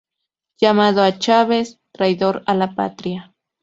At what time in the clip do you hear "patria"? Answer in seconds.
2.73-3.35